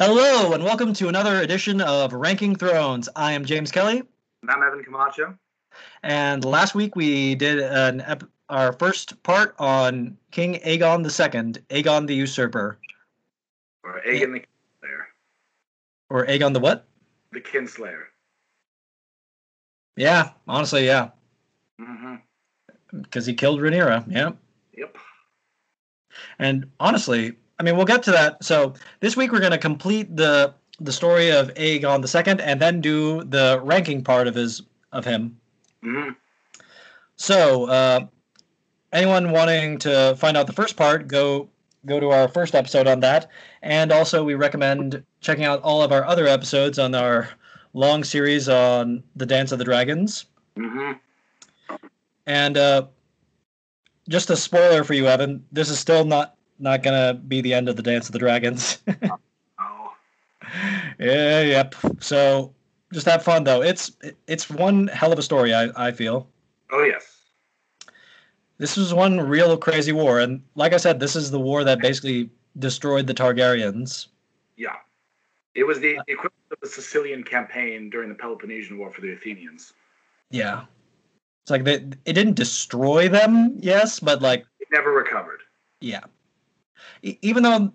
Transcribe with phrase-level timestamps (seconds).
[0.00, 3.08] Hello, and welcome to another edition of Ranking Thrones.
[3.14, 4.02] I am James Kelly,
[4.40, 5.36] And I'm Evan Camacho.
[6.02, 12.06] and last week we did an ep- our first part on King Aegon II, Aegon
[12.06, 12.78] the Usurper,
[13.84, 15.02] Or Aegon the Kinslayer.
[16.08, 16.86] or Aegon the what?
[17.32, 18.04] The Kinslayer.
[19.96, 21.10] Yeah, honestly, yeah,
[21.78, 22.14] Mm-hmm.
[23.02, 24.04] because he killed Rhaenyra.
[24.10, 24.30] Yeah,
[24.72, 24.96] Yep.
[26.38, 28.42] and honestly, I mean, we'll get to that.
[28.42, 32.58] So this week we're going to complete the the story of Aegon the Second, and
[32.58, 35.38] then do the ranking part of his of him.
[35.84, 36.12] Mm-hmm.
[37.16, 38.06] So, uh,
[38.94, 41.50] anyone wanting to find out the first part, go
[41.84, 43.28] go to our first episode on that,
[43.60, 47.28] and also we recommend checking out all of our other episodes on our
[47.74, 50.24] long series on the Dance of the Dragons.
[50.56, 51.76] Mm-hmm.
[52.24, 52.86] And uh,
[54.08, 57.68] just a spoiler for you, Evan, this is still not not gonna be the end
[57.68, 58.78] of the Dance of the Dragons.
[59.58, 59.92] Oh.
[60.98, 61.74] yeah, yep.
[62.00, 62.52] So
[62.92, 63.62] just have fun though.
[63.62, 63.92] It's
[64.26, 65.54] it's one hell of a story.
[65.54, 66.28] I I feel.
[66.70, 67.16] Oh yes.
[68.58, 71.80] This was one real crazy war, and like I said, this is the war that
[71.80, 74.08] basically destroyed the Targaryens.
[74.56, 74.76] Yeah.
[75.54, 79.72] It was the equivalent of the Sicilian campaign during the Peloponnesian War for the Athenians.
[80.30, 80.64] Yeah,
[81.42, 85.40] it's like they, it didn't destroy them, yes, but like It never recovered.
[85.80, 86.04] yeah,
[87.02, 87.72] e- even though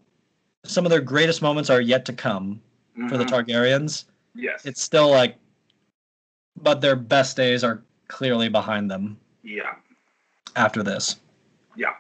[0.64, 2.62] some of their greatest moments are yet to come
[3.10, 3.46] for the Mhm.
[3.46, 4.66] Targaryens, Yes.
[4.66, 5.38] it's still like,
[6.62, 9.76] but their best days are clearly behind them yeah.
[10.56, 11.18] after this.
[11.76, 11.94] Yeah.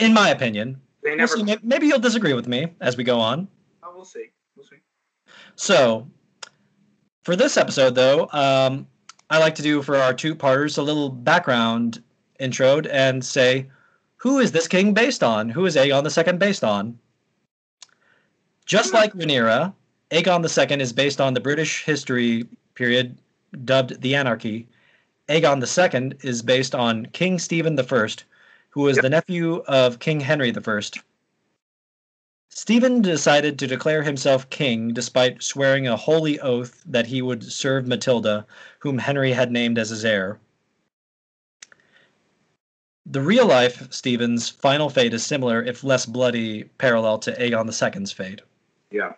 [0.00, 1.36] In my opinion, They We'll never.
[1.36, 1.56] see.
[1.64, 3.48] Maybe you'll disagree with me as we go on.
[3.82, 4.30] Oh, we'll see.
[4.54, 4.76] We'll see.
[5.56, 6.08] So,
[7.24, 8.86] for this episode, though, um,
[9.28, 12.04] I like to do for our two parters a little background
[12.38, 13.68] intro and say,
[14.22, 15.48] who is this king based on?
[15.48, 16.96] Who is Aegon II based on?
[18.66, 18.96] Just hmm.
[18.98, 19.74] like Rhaenyra,
[20.12, 23.18] Aegon II is based on the British history period
[23.64, 24.68] dubbed the Anarchy.
[25.28, 28.06] Aegon II is based on King Stephen I,
[28.70, 29.02] who was Yep.
[29.02, 30.80] the nephew of King Henry I.
[32.48, 37.88] Stephen decided to declare himself king despite swearing a holy oath that he would serve
[37.88, 38.46] Matilda,
[38.78, 40.38] whom Henry had named as his heir.
[43.06, 48.12] The real life Stephen's final fate is similar, if less bloody, parallel to Aegon II's
[48.12, 48.42] fate.
[48.90, 49.14] Yeah.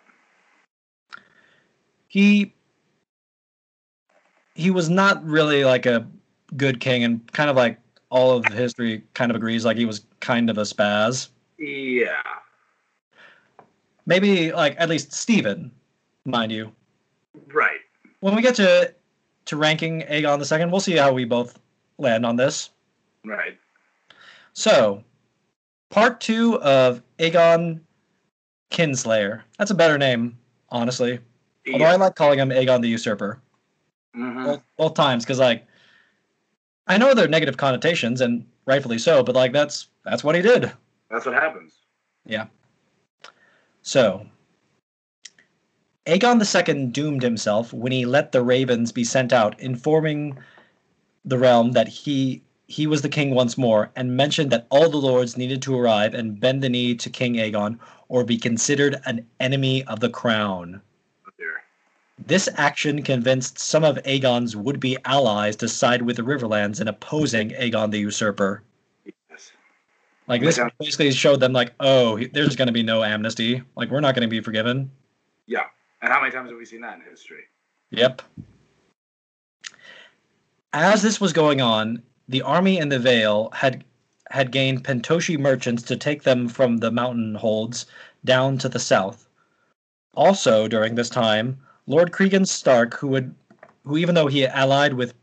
[2.07, 2.53] He
[4.55, 6.07] he was not really like a
[6.55, 7.77] good king, and kind of like
[8.09, 11.29] all of history kind of agrees, like he was kind of a spaz.
[11.59, 12.21] Yeah.
[14.05, 15.71] Maybe like at least Stephen,
[16.25, 16.71] mind you.
[17.53, 17.81] Right.
[18.21, 18.93] when we get to
[19.45, 21.59] to ranking Aegon the second, we'll see how we both
[21.99, 22.71] land on this.
[23.23, 23.57] Right.
[24.55, 25.03] So,
[25.89, 27.81] part two of Aegon
[28.71, 29.43] Kinslayer.
[29.57, 30.37] That's a better name,
[30.69, 31.19] honestly.
[31.71, 33.41] Although I like calling him Aegon the Usurper
[34.15, 34.45] Mhm.
[34.45, 35.67] both, both times because, like,
[36.87, 40.71] I know they're negative connotations and rightfully so, but like that's that's what he did.
[41.09, 41.73] That's what happens.
[42.25, 42.47] Yeah.
[43.81, 44.27] So,
[46.05, 50.37] Aegon II doomed himself when he let the ravens be sent out, informing
[51.25, 54.97] the realm that he he was the king once more, and mentioned that all the
[54.97, 59.25] lords needed to arrive and bend the knee to King Aegon or be considered an
[59.39, 60.81] enemy of the crown.
[62.17, 67.49] This action convinced some of Aegon's would-be allies to side with the Riverlands in opposing
[67.49, 68.63] Aegon the Usurper.
[69.29, 69.51] Yes.
[70.27, 70.69] Like this Yeah.
[70.79, 73.61] basically showed them, like, oh, there's going to be no amnesty.
[73.75, 74.89] Like we're not going to be forgiven.
[75.45, 75.65] Yeah.
[76.01, 77.43] And how many times have we seen that in history?
[77.91, 78.21] Yep.
[80.71, 83.83] As this was going on, the army in the Vale had
[84.31, 87.85] had gained Pentoshi merchants to take them from the mountain holds
[88.25, 89.27] down to the south.
[90.15, 93.35] Also, during this time, Lord Cregan Stark, who would,
[93.83, 95.13] who even though he allied with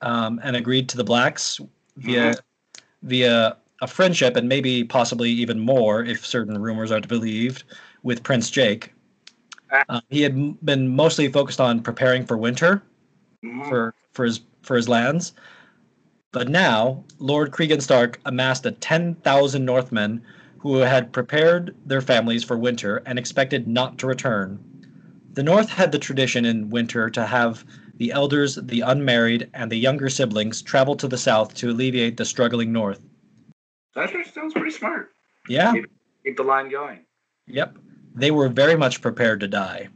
[0.00, 1.60] um, and agreed to the blacks
[1.96, 2.34] via
[3.02, 7.64] via a friendship and maybe possibly even more, if certain rumors are to be believed,
[8.02, 8.88] with Prince Jace,
[9.90, 12.82] uh, he had m- been mostly focused on preparing for winter
[13.44, 13.68] Mhm.
[13.68, 15.34] for for his for his lands.
[16.36, 20.22] But now, Lord Cregan Stark amassed a 10,000 Northmen
[20.58, 24.62] who had prepared their families for winter and expected not to return.
[25.32, 27.64] The North had the tradition in winter to have
[27.96, 32.26] the elders, the unmarried, and the younger siblings travel to the south to alleviate the
[32.26, 33.00] struggling North.
[33.94, 35.12] That sounds pretty smart.
[35.48, 35.72] Yeah,
[36.22, 37.06] Keep the line going.
[37.46, 37.78] yep.
[38.14, 39.88] They were very much prepared to die.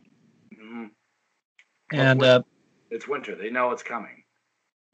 [0.58, 0.86] hmm
[1.92, 2.42] And uh,
[2.90, 3.34] It's winter.
[3.34, 4.24] They know it's coming.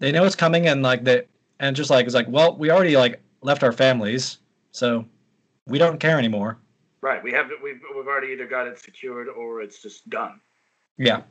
[0.00, 1.22] they know it's coming and like they
[1.60, 4.38] and just like it's like well we already like left our families
[4.72, 5.04] so
[5.66, 6.58] we don't care anymore
[7.06, 7.22] Right.
[7.22, 10.40] We have we've we've already either got it secured or it's just done.
[10.98, 11.22] Yeah.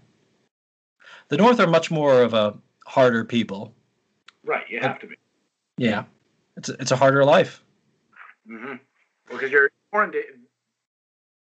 [1.28, 3.74] The North are much more of a harder people.
[4.46, 4.64] Right.
[4.70, 5.16] You have to be.
[5.78, 6.06] Yeah.
[6.56, 7.62] It's a, it's a harder life.
[8.50, 8.66] Mm-hmm.
[8.68, 8.78] Well,
[9.30, 10.14] because you're foreign.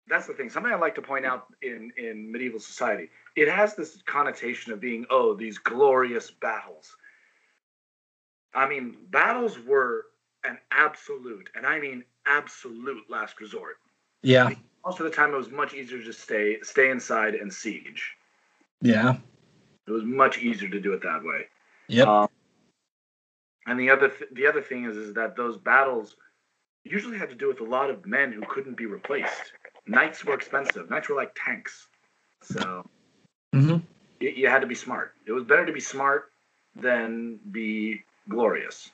[0.09, 0.49] That's the thing.
[0.49, 3.11] Something I like to point out in in medieval society.
[3.37, 6.97] It has this connotation of being oh these glorious battles.
[8.55, 10.07] I mean, battles were
[10.45, 13.77] an absolute, and I mean absolute last resort.
[14.23, 14.51] Yeah.
[14.85, 18.17] Most of the time, it was much easier to just stay stay inside and siege.
[18.81, 19.17] Yeah.
[19.87, 21.47] It was much easier to do it that way.
[21.89, 22.07] Yep.
[22.07, 22.29] Um,
[23.67, 26.17] and the other th- the other thing is is that those battles
[26.85, 29.53] usually had to do with a lot of men who couldn't be replaced.
[29.87, 30.91] Knights were expensive.
[30.91, 31.89] Knights were like tanks,
[32.43, 32.85] so
[33.53, 33.79] hmm
[34.21, 35.15] you, you had to be smart.
[35.27, 36.33] It was better to be smart
[36.77, 38.91] than be glorious.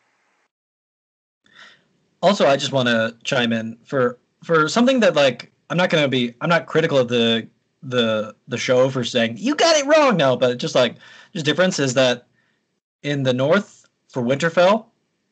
[2.22, 6.02] Also, I just want to chime in for for something that like I'm not going
[6.02, 7.48] to be I'm not critical of the
[7.82, 10.96] the the show for saying you got it wrong now, but just like
[11.32, 12.26] just difference is that
[13.02, 14.86] in the north for Winterfell,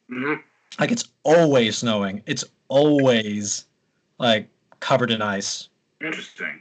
[0.09, 0.35] hmm
[0.79, 2.23] like it's always snowing.
[2.27, 3.65] It's always
[4.19, 4.49] like
[4.81, 5.69] covered in ice.
[6.01, 6.61] Interesting.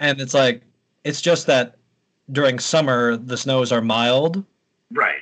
[0.00, 0.62] And it's like
[1.04, 1.76] it's just that
[2.32, 4.44] during summer the snows are mild
[4.92, 5.20] Right.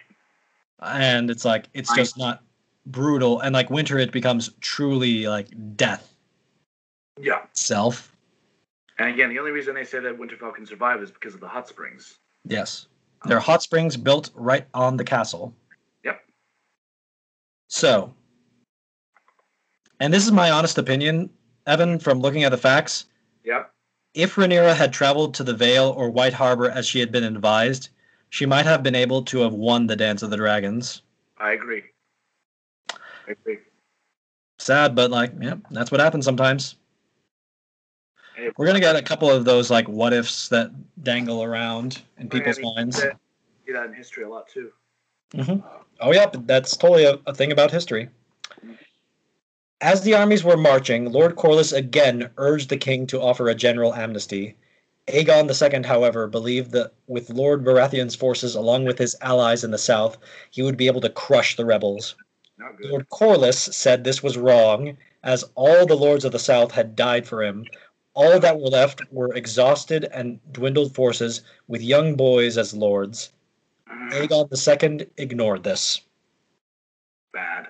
[0.82, 1.96] And it's like it's Right.
[1.98, 2.42] just not
[2.86, 6.14] brutal and like winter it becomes truly like death
[7.20, 7.46] Yeah.
[7.52, 8.10] self
[8.98, 11.48] And again, the only reason they say that Winterfell can survive is because of the
[11.48, 12.18] hot springs.
[12.44, 12.86] Yes.
[13.22, 15.52] Um, there are hot springs built right on the castle.
[16.04, 16.22] Yep.
[17.68, 18.14] So,
[19.98, 21.28] and this is my honest opinion,
[21.66, 23.06] Evan, from looking at the facts.
[23.42, 23.72] Yep.
[24.14, 27.88] If Rhaenyra had traveled to the Vale or White Harbor as she had been advised,
[28.34, 31.02] she might have been able to have won the Dance of the Dragons.
[31.38, 31.84] I agree.
[32.90, 33.58] I agree.
[34.58, 36.74] Sad, but like, yeah, that's what happens sometimes.
[38.34, 40.72] Hey, We're gonna get a couple of those like what ifs that
[41.04, 42.96] dangle around in I people's mean, minds.
[42.96, 44.72] See that in history a lot too.
[45.36, 45.60] hmm
[46.00, 48.08] Oh, yeah, but that's totally a, a thing about history.
[49.80, 53.94] As the armies were marching, Lord Corlys again urged the king to offer a general
[53.94, 54.56] amnesty.
[55.08, 59.78] Aegon II, however, believed that with Lord Baratheon's forces along with his allies in the
[59.78, 60.16] south,
[60.50, 62.14] he would be able to crush the rebels.
[62.80, 67.26] Lord Corlys said this was wrong, as all the lords of the south had died
[67.26, 67.66] for him.
[68.14, 73.32] All that were left were exhausted and dwindled forces with young boys as lords.
[73.90, 76.00] Mm, Aegon II ignored this.
[77.32, 77.68] Bad.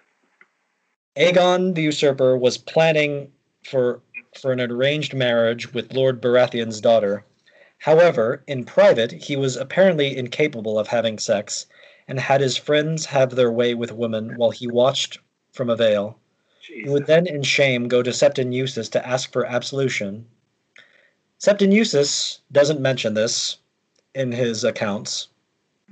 [1.16, 3.32] Aegon the usurper was planning
[3.64, 4.02] for
[4.38, 7.25] for an arranged marriage with Lord Baratheon's daughter.
[7.78, 11.66] However, in private, he was apparently incapable of having sex
[12.08, 15.19] and had his friends have their way with women while he watched
[15.52, 16.19] from a veil.
[16.60, 20.26] He would then, in shame, go to Septon Eustace to ask for absolution.
[21.38, 23.58] Septon Eustace doesn't mention this
[24.14, 25.28] in his accounts.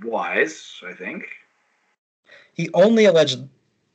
[0.03, 1.25] Wise, I think.
[2.55, 3.49] He only alleged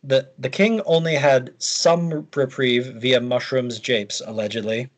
[0.07, 4.89] that the king only had some reprieve via Mushroom's japes, allegedly.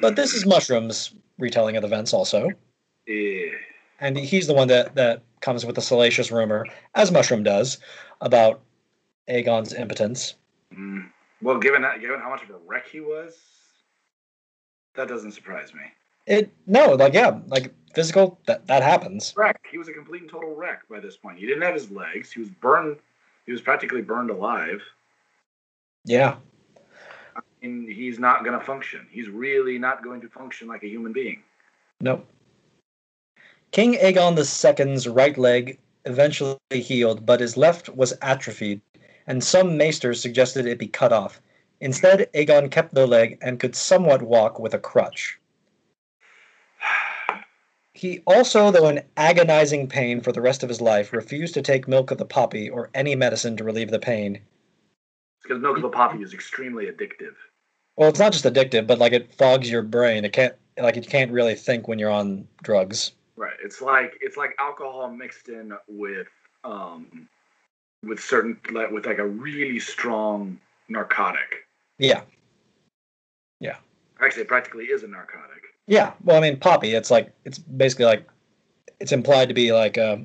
[0.00, 2.50] But this is Mushroom's retelling of events, also.
[3.08, 3.50] Eh,
[4.00, 7.78] And he's the one that, that comes with the salacious rumor, as Mushroom does,
[8.20, 8.60] about
[9.28, 10.34] Aegon's impotence.
[10.72, 11.10] mm.
[11.42, 13.36] Well, given that, given how much of a wreck he was,
[14.94, 15.82] that doesn't surprise me.
[16.26, 19.34] It no, like yeah, like physical that that happens.
[19.36, 19.60] Wreck.
[19.70, 21.38] He was a complete and total wreck by this point.
[21.38, 22.32] He didn't have his legs.
[22.32, 22.96] He was burned.
[23.46, 24.82] He was practically burned alive.
[26.04, 26.36] Yeah.
[27.62, 29.06] And he's not going to function.
[29.10, 31.42] He's really not going to function like a human being.
[32.00, 32.26] Nope.
[33.72, 38.80] King Aegon II's right leg eventually healed, but his left was atrophied,
[39.26, 41.40] and some maesters suggested it be cut off.
[41.80, 45.38] Instead, Aegon kept the leg and could somewhat walk with a crutch.
[47.96, 51.88] He also, though in agonizing pain for the rest of his life, refused to take
[51.88, 54.42] milk of the poppy or any medicine to relieve the pain.
[55.42, 57.34] because milk of the poppy is extremely addictive.
[57.96, 60.26] Well, it's not just addictive, but like it fogs your brain.
[60.26, 63.12] It can't like you can't really think when you're on drugs.
[63.36, 63.56] Right.
[63.64, 66.28] It's like it's like alcohol mixed in with
[66.64, 67.26] um
[68.02, 70.60] with certain like with like a really strong
[70.90, 71.66] narcotic.
[71.98, 72.20] Yeah.
[73.60, 73.78] Yeah.
[74.20, 75.62] Actually, it practically is a narcotic.
[75.86, 76.94] Yeah, well, I mean, poppy.
[76.94, 78.28] It's like it's basically like
[79.00, 80.16] it's implied to be like uh,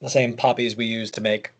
[0.00, 1.52] the same poppies we use to make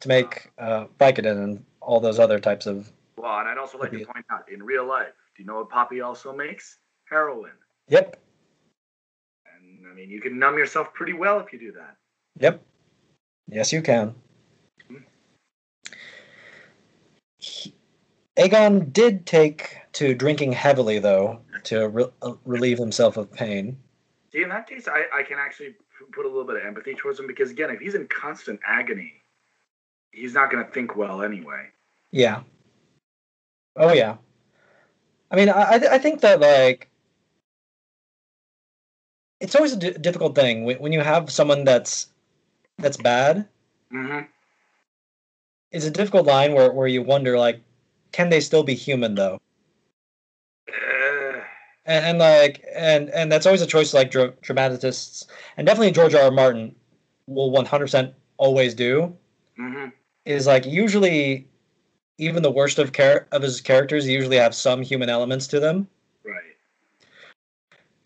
[0.00, 2.92] to make uh, Vicodin and all those other types of.
[3.16, 5.70] Well, and I'd also like to point out in real life, do you know what
[5.70, 6.78] poppy also makes?
[7.08, 7.52] Heroin.
[7.88, 8.16] Yep,
[9.54, 11.96] And I mean, you can numb yourself pretty well if you do that.
[12.38, 12.62] yep,
[13.48, 14.14] yes, you can.
[17.38, 17.74] He-
[18.36, 23.76] Aegon did take to drinking heavily, though, to re- uh, relieve himself of pain.
[24.32, 25.74] See, in that case, I, I can actually
[26.12, 29.12] put a little bit of empathy towards him because, again, if he's in constant agony,
[30.10, 31.66] he's not going to think well anyway.
[32.10, 32.40] Yeah.
[33.76, 34.16] Oh yeah.
[35.30, 36.90] I mean, I I think that like
[39.40, 42.08] it's always a difficult thing when when you have someone that's
[42.78, 43.48] that's bad.
[43.92, 44.26] Mm-hmm.
[45.70, 47.62] It's a difficult line where where you wonder like,
[48.12, 49.40] can they still be human though?
[50.68, 51.40] Uh,
[51.84, 55.26] And, and like and and that's always a choice like dra- dramatists
[55.56, 56.22] and definitely George R.
[56.22, 56.30] R.
[56.30, 56.74] Martin
[57.26, 59.12] will one hundred percent always do
[59.58, 59.88] mm-hmm.
[60.24, 61.48] is like usually
[62.18, 65.88] even the worst of char- of his characters usually have some human elements to them.
[66.24, 66.54] Right.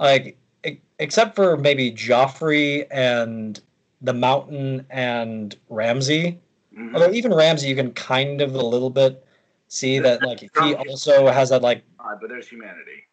[0.00, 3.60] like e- except for maybe Joffrey and
[4.00, 6.38] the Mountain and Ramsay.
[6.74, 6.94] Mhm.
[6.94, 9.25] Although even Ramsay, you can kind of a little bit
[9.68, 13.04] see that like he also has that like Odd, but there's humanity.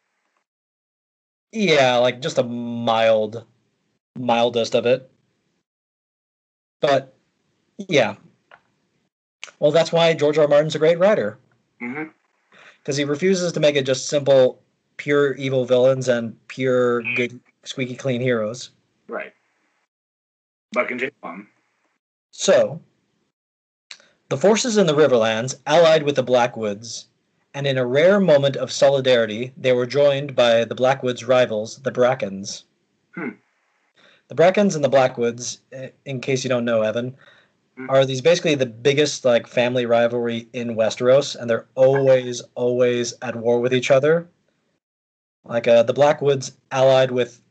[1.51, 3.45] yeah like just a mild
[4.17, 5.09] mildest of it.
[6.79, 7.15] But
[7.89, 8.15] yeah,
[9.59, 10.43] well that's why George R.
[10.43, 10.47] R.
[10.49, 11.37] Martin's a great writer
[11.81, 12.09] Mm-hmm.
[12.79, 14.61] because he refuses to make it just simple,
[14.97, 18.69] pure evil villains and pure good squeaky clean heroes.
[19.09, 19.33] Right.
[20.71, 21.47] But continue on.
[22.31, 22.79] So,
[24.29, 27.07] the forces in the Riverlands allied with the Blackwoods,
[27.53, 31.91] and in a rare moment of solidarity, they were joined by the Blackwoods' rivals, the
[31.91, 32.63] Brackens.
[33.15, 33.29] Hmm.
[34.29, 37.15] The Brackens and the Blackwoods, eh, in case you don't know, Evan,
[37.75, 37.89] Hmm.
[37.89, 43.35] are these basically the biggest like family rivalry in Westeros, and they're always, always at
[43.35, 44.27] war with each other.
[45.43, 47.41] Like uh, the Blackwoods allied with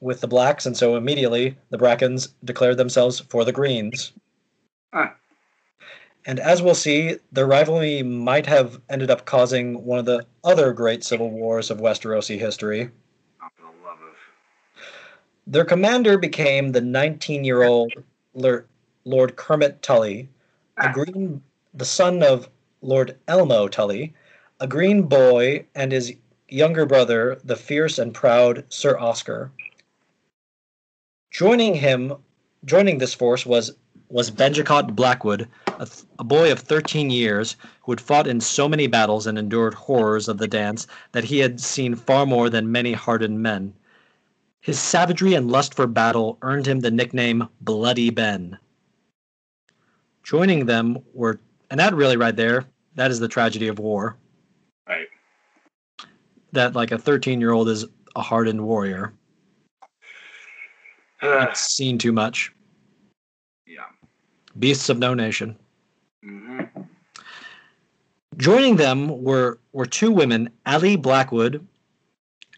[0.00, 4.12] with the blacks, and so immediately the Brackens declared themselves for the Greens.
[4.92, 5.14] Ah.
[6.24, 10.72] And as we'll see, the rivalry might have ended up causing one of the other
[10.72, 12.90] great civil wars of Westerosi history.
[13.38, 14.16] For the love of.
[15.46, 20.28] Their commander became the 19 year old Lord Kermit Tully,
[20.78, 20.92] a Ah.
[20.92, 21.42] green,
[21.74, 22.48] the son of
[22.82, 24.14] Lord Elmo Tully,
[24.60, 26.14] a green boy, and his
[26.48, 29.50] younger brother, the fierce and proud Sir Oscar.
[31.32, 32.14] Joining him,
[32.64, 33.74] joining this force was
[34.12, 38.68] was Benjicott Blackwood, a, th- a boy of 13 years who had fought in so
[38.68, 42.70] many battles and endured horrors of the dance that he had seen far more than
[42.70, 43.72] many hardened men.
[44.60, 48.58] His savagery and lust for battle earned him the nickname Bloody Ben.
[50.22, 51.40] Joining them were,
[51.70, 54.18] and that really right there, that is the tragedy of war.
[54.86, 55.08] Right.
[56.52, 59.14] That like a 13 year old is a hardened warrior.
[61.22, 62.52] Uh, Seen too much.
[64.58, 65.56] Beasts of no nation.
[66.24, 66.82] Mm-hmm.
[68.36, 71.66] Joining them were were two women, Ali Blackwood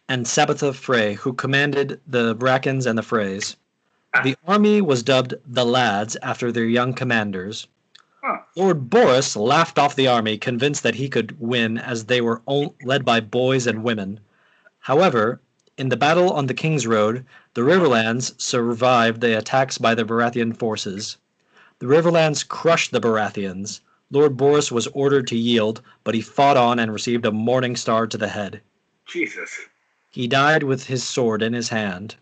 [0.09, 3.57] and Sabbatha Frey, who commanded the Brackens and the Freys.
[4.23, 7.67] The army was dubbed the Lads after their young commanders.
[8.23, 8.39] Huh.
[8.55, 12.77] Lord Borros laughed off the army, convinced that he could win as they were all
[12.85, 14.21] led by boys and women.
[14.79, 15.41] However,
[15.77, 20.57] in the battle on the King's Road, the Riverlands survived the attacks by the Baratheon
[20.57, 21.17] forces.
[21.85, 23.83] The Riverlands crushed the Baratheons.
[24.11, 28.07] Lord Borros was ordered to yield, but he fought on and received a morning star
[28.07, 28.63] to the head.
[29.05, 29.61] Jesus.
[30.11, 32.17] He died with his sword in his hand,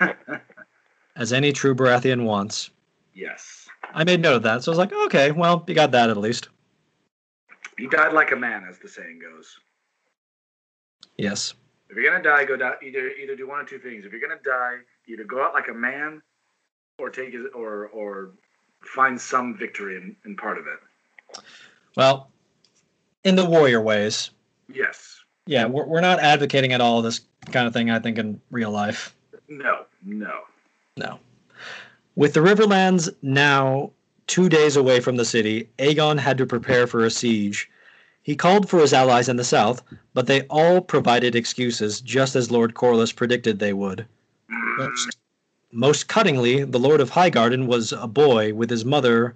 [1.14, 2.70] as any true Baratheon wants.
[3.14, 3.68] yes.
[3.94, 6.16] I made note of that, so I was like, okay, well, you got that at
[6.16, 6.48] least.
[7.78, 9.56] He died like a man, as the saying goes.
[11.16, 11.54] Yes.
[11.90, 12.74] If you're gonna die, go die.
[12.82, 14.04] Either either do one of two things.
[14.04, 16.22] If you're gonna die, either go out like a man,
[16.98, 18.32] or take his, or or
[18.82, 21.40] find some victory in, in part of it.
[21.96, 22.30] Well,
[23.24, 24.30] in the warrior ways,
[24.72, 25.20] Yes.
[25.46, 27.20] yeah, we're, we're not advocating at all this
[27.52, 29.14] kind of thing, I think, in real life.
[29.48, 29.84] No.
[30.04, 30.40] No.
[30.96, 31.18] No.
[32.16, 33.90] With the Riverlands now
[34.26, 37.68] two days away from the city, Aegon had to prepare for a siege.
[38.22, 39.82] He called for his allies in the south,
[40.14, 44.06] but they all provided excuses, just as Lord Corlys predicted they would.
[44.52, 45.16] Mm, Most,
[45.72, 49.34] most cuttingly, the Lord of Highgarden was a boy with his mother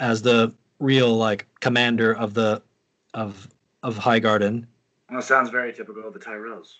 [0.00, 2.62] as the real like commander of the
[3.14, 3.48] of
[3.82, 4.66] of Highgarden.
[5.10, 6.76] Well, sounds very typical of the Tyrells.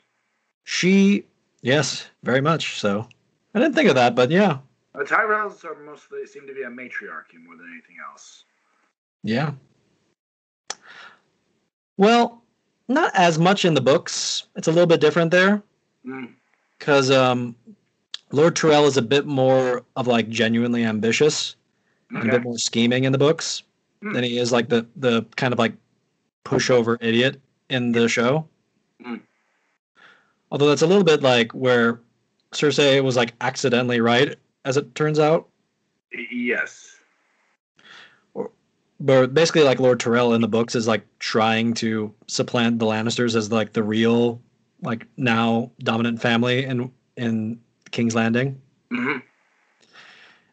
[0.64, 1.25] She,
[1.62, 3.09] yes, very much so.
[3.54, 4.59] I didn't think of that, but yeah,
[4.95, 8.45] The Tyrells are mostly seem to be a matriarchy more than anything else.
[9.23, 9.52] yeah.
[11.97, 12.42] Well,
[12.88, 14.45] not as much in the books.
[14.57, 15.62] It's a little bit different there
[16.07, 16.33] Mm,
[16.78, 17.57] because um,
[18.30, 21.56] Lord Tyrell is a bit more of like genuinely ambitious,
[22.11, 23.62] and a bit more scheming in the books
[24.02, 24.12] Hmm.
[24.12, 25.75] than he is like the the kind of like
[26.44, 28.47] pushover idiot in the show.
[29.04, 29.20] Mm.
[30.52, 32.00] Although that's a little bit like where
[32.52, 35.49] Cersei was like accidentally right, as it turns out.
[36.30, 36.94] Yes.
[39.00, 43.37] But basically, like Lord Tyrell in the books is like trying to supplant the Lannisters
[43.37, 44.40] as like the real,
[44.82, 48.61] like now dominant family in in King's Landing.
[48.90, 49.18] hmm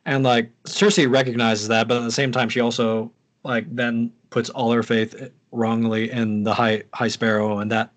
[0.05, 3.11] And like Cersei recognizes that, but at the same time, she also
[3.43, 7.91] like then puts all her faith wrongly in the High High Sparrow, and that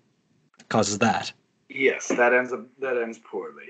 [0.69, 1.31] causes that.
[1.69, 3.69] Yes, that ends up that ends poorly.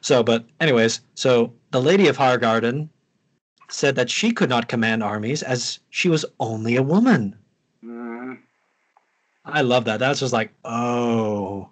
[0.00, 2.88] So, but anyways, so the Lady of Highgarden
[3.68, 7.36] said that she could not command armies as she was only a woman.
[7.84, 8.38] Mhm.
[9.44, 9.98] I love that.
[9.98, 11.68] That's just like, oh,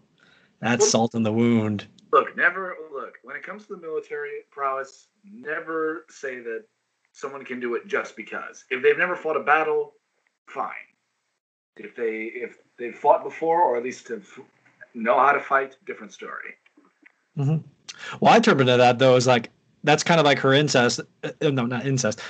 [0.61, 1.87] that's salt in the wound.
[2.13, 5.09] Look, never look when it comes to the military prowess.
[5.25, 6.65] Never say that
[7.13, 8.65] someone can do it just because.
[8.71, 9.95] If they've never fought a battle,
[10.47, 10.73] fine.
[11.77, 14.27] If they if they've fought before or at least have
[14.95, 16.55] know how to fight, different story.
[18.21, 19.51] Well, I interpreted that though as like
[19.85, 21.01] that's kind of like her incest.
[21.23, 22.21] uh, no, not incest.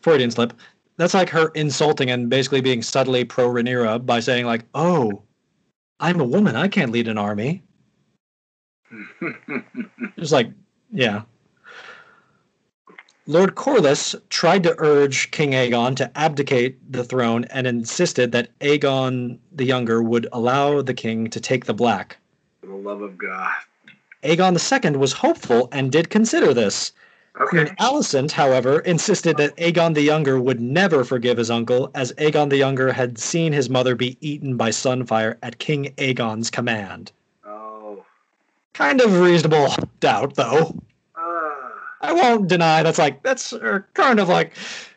[0.00, 0.52] Freudian slip.
[0.96, 5.22] That's like her insulting and basically being subtly pro Rhaenyra by saying like, "Oh,
[6.00, 6.54] I'm a woman.
[6.54, 7.62] I can't lead an army."
[10.18, 10.50] Just like,
[10.90, 11.22] yeah.
[13.26, 19.38] Lord Corlys tried to urge King Aegon to abdicate the throne and insisted that Aegon
[19.52, 22.16] the Younger would allow the king to take the black.
[22.60, 23.52] For the love of God.
[24.24, 26.92] Aegon II was hopeful and did consider this.
[27.34, 32.50] Queen Alicent, however, insisted that Aegon the Younger would never forgive his uncle, as Aegon
[32.50, 37.12] the Younger had seen his mother be eaten by Sunfire at King Aegon's command.
[38.74, 40.74] Kind of reasonable doubt, though.
[41.14, 44.54] Uh, I won't deny that's like that's uh, kind of like.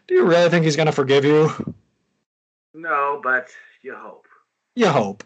[0.08, 1.52] Do you really think he's gonna forgive you?
[2.74, 3.50] no, but
[3.82, 4.26] you hope.
[4.76, 5.24] You hope.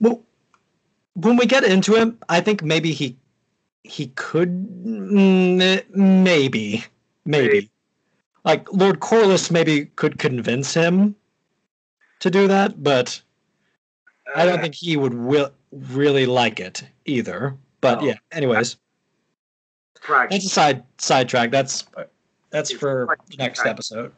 [0.00, 0.22] Well,
[1.14, 3.16] when we get into him, I think maybe he
[3.82, 6.84] he could mm, maybe maybe
[7.24, 7.70] Maybe.
[8.44, 11.16] like Lord Corlys maybe could convince him
[12.20, 13.20] to do that, but
[14.34, 17.56] I don't think he would will, really like it either.
[17.80, 18.76] But yeah, anyways,
[20.08, 21.50] that's a side sidetrack.
[21.50, 21.86] That's
[22.50, 24.12] that's for next episode.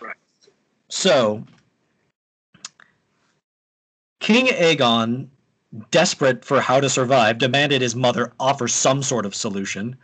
[0.00, 0.16] Right.
[0.88, 1.44] So,
[4.20, 5.28] King Aegon,
[5.90, 9.96] desperate for how to survive, demanded his mother offer some sort of solution.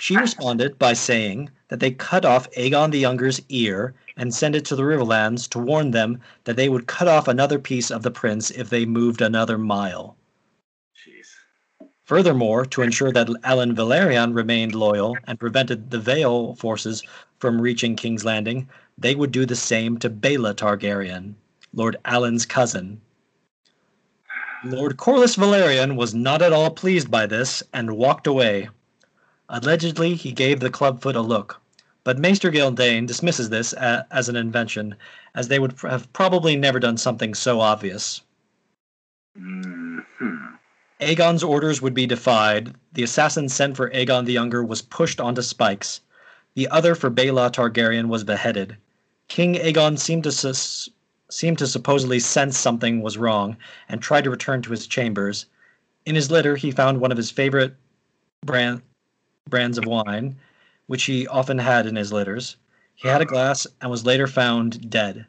[0.00, 4.64] She responded by saying that they cut off Aegon the Younger's ear and send it
[4.66, 8.12] to the Riverlands to warn them that they would cut off another piece of the
[8.12, 10.16] prince if they moved another mile.
[10.94, 11.34] Jeez.
[12.04, 17.02] Furthermore, to ensure that Alyn Velaryon remained loyal and prevented the Vale forces
[17.40, 21.34] from reaching King's Landing, they would do the same to Baela Targaryen,
[21.72, 23.00] Lord Alyn's cousin.
[24.64, 28.68] Lord Corlys Velaryon was not at all pleased by this and walked away.
[29.48, 31.60] Allegedly, he gave the clubfoot a look,
[32.04, 34.94] but Maester Gyldayn dismisses this as an invention,
[35.34, 38.20] as they would have probably never done something so obvious.
[39.36, 39.98] hmm
[41.00, 42.74] Aegon's orders would be defied.
[42.92, 46.00] The assassin sent for Aegon the Younger was pushed onto spikes.
[46.54, 48.76] The other for Baela Targaryen was beheaded.
[49.28, 50.88] King Aegon seemed to sus-
[51.30, 53.56] seemed to supposedly sense something was wrong
[53.88, 55.46] and tried to return to his chambers.
[56.06, 57.74] In his litter, he found one of his favorite
[58.44, 58.82] brand,
[59.48, 60.36] brands of wine,
[60.86, 62.56] which he often had in his litters.
[62.94, 65.26] He had a glass and was later found dead.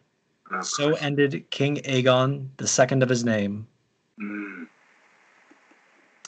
[0.51, 3.67] Of So ended King Aegon, the second of his name.
[4.21, 4.67] Mm,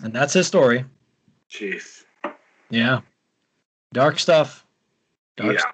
[0.04, 0.84] And that's his story.
[1.50, 2.04] Jeez.
[2.70, 3.02] Yeah.
[3.94, 4.66] Dark stuff.
[5.38, 5.60] Dark Yeah.
[5.60, 5.74] stuff.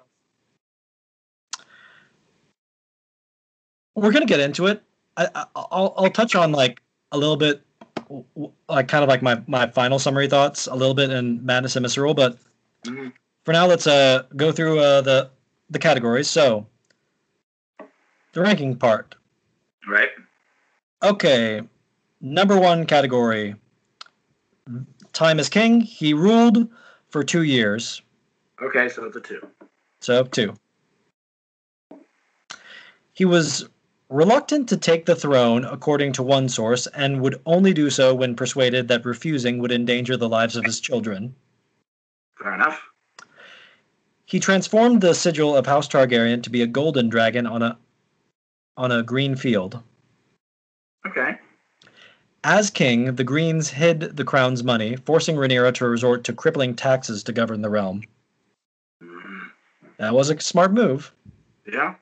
[3.96, 4.82] We're gonna get into it.
[5.16, 7.62] I, I, I'll I'll touch on like a little bit,
[8.68, 11.82] like kind of like my my final summary thoughts a little bit in Madness and
[11.84, 12.38] Misrule, but
[12.84, 13.12] Mhm.
[13.44, 15.30] For now let's uh go through uh, the
[15.70, 16.28] the categories.
[16.28, 16.66] So
[18.32, 19.14] the ranking part.
[19.86, 20.10] Right.
[21.02, 21.62] Okay,
[22.20, 23.54] number one category.
[25.12, 25.80] Time is king.
[25.80, 26.68] He ruled
[27.08, 28.02] for two years.
[28.62, 29.46] Okay, so it's a two.
[30.00, 30.54] So two.
[33.12, 33.68] He was
[34.08, 38.34] reluctant to take the throne, according to one source, and would only do so when
[38.34, 41.34] persuaded that refusing would endanger the lives of his children.
[42.38, 42.82] Fair enough.
[44.34, 47.78] He transformed the sigil of House Targaryen to be a golden dragon on a
[48.76, 49.80] on a green field.
[51.06, 51.38] Okay.
[52.42, 57.22] As king, the Greens hid the crown's money, forcing Rhaenyra to resort to crippling taxes
[57.22, 58.02] to govern the realm.
[59.98, 61.12] That was a smart move.
[61.72, 61.94] Yeah.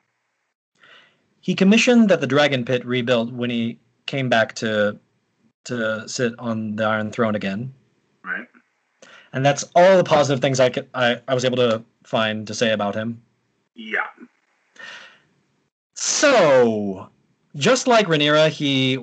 [1.39, 4.97] he commissioned that the dragon pit rebuilt when he came back to
[5.65, 7.75] to sit on the Iron Throne again.
[9.33, 12.53] And that's all the positive things I could I, I was able to find to
[12.53, 13.21] say about him.
[13.75, 14.07] Yeah.
[15.95, 17.09] So,
[17.55, 18.99] just like Rhaenyra, he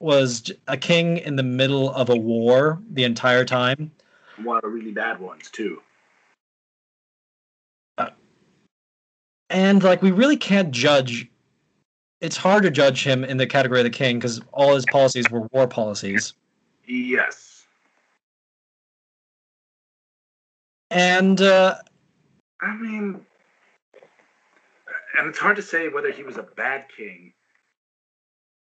[0.00, 3.90] was a king in the middle of a war the entire time.
[4.42, 5.80] One of the really bad ones too.
[7.96, 8.10] Uh,
[9.48, 11.30] and like we really can't judge
[12.20, 15.30] it's hard to judge him in the category of the king because all his policies
[15.30, 16.32] were war policies.
[16.86, 17.53] Yes.
[20.90, 21.76] And uh,
[22.60, 23.24] I mean,
[25.18, 27.32] and it's hard to say whether he was a bad king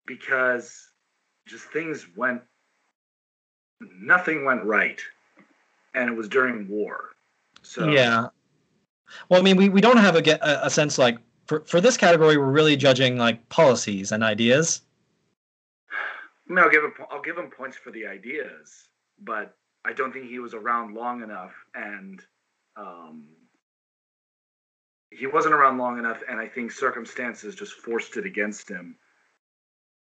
[0.05, 0.89] because
[1.45, 2.41] just things went,
[3.81, 4.99] nothing went right,
[5.93, 7.09] and it was during war.
[7.61, 8.27] So yeah.
[9.29, 11.79] Well, I mean, we, we don't have a, get- a, a sense like for, for
[11.79, 14.81] this category, we're really judging like policies and ideas.
[16.49, 18.89] I mean, I'll give him I'll give him points for the ideas,
[19.21, 19.55] but
[19.87, 22.21] I don't think he was around long enough, and
[22.75, 23.29] um,
[25.11, 28.97] he wasn't around long enough, and I think circumstances just forced it against him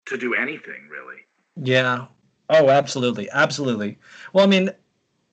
[0.06, 1.18] to do anything really.
[1.56, 2.06] Yeah.
[2.48, 3.98] Oh, absolutely, absolutely.
[4.32, 4.70] Well, I mean,